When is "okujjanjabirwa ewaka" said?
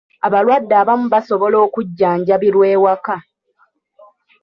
1.65-3.15